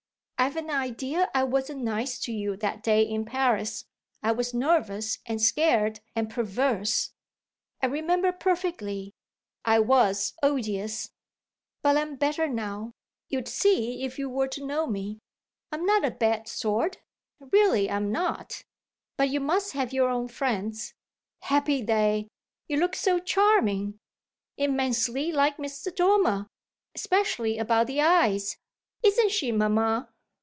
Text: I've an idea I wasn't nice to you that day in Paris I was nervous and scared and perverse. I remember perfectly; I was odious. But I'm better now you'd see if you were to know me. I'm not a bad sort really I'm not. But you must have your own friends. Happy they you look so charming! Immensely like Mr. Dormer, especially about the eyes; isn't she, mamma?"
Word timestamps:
I've 0.43 0.55
an 0.55 0.71
idea 0.71 1.29
I 1.35 1.43
wasn't 1.43 1.83
nice 1.83 2.17
to 2.21 2.31
you 2.31 2.57
that 2.57 2.81
day 2.81 3.03
in 3.03 3.25
Paris 3.25 3.85
I 4.23 4.31
was 4.31 4.55
nervous 4.55 5.19
and 5.27 5.39
scared 5.39 5.99
and 6.15 6.31
perverse. 6.31 7.11
I 7.79 7.85
remember 7.85 8.31
perfectly; 8.31 9.13
I 9.65 9.77
was 9.79 10.33
odious. 10.41 11.11
But 11.83 11.95
I'm 11.95 12.15
better 12.15 12.47
now 12.47 12.93
you'd 13.29 13.47
see 13.47 14.03
if 14.03 14.17
you 14.17 14.31
were 14.31 14.47
to 14.47 14.65
know 14.65 14.87
me. 14.87 15.19
I'm 15.71 15.85
not 15.85 16.03
a 16.03 16.09
bad 16.09 16.47
sort 16.47 16.97
really 17.39 17.87
I'm 17.87 18.11
not. 18.11 18.63
But 19.17 19.29
you 19.29 19.39
must 19.39 19.73
have 19.73 19.93
your 19.93 20.09
own 20.09 20.27
friends. 20.27 20.95
Happy 21.43 21.83
they 21.83 22.27
you 22.67 22.77
look 22.77 22.95
so 22.95 23.19
charming! 23.19 23.99
Immensely 24.57 25.31
like 25.31 25.57
Mr. 25.57 25.95
Dormer, 25.95 26.47
especially 26.95 27.59
about 27.59 27.85
the 27.85 28.01
eyes; 28.01 28.57
isn't 29.03 29.29
she, 29.29 29.51
mamma?" 29.51 30.07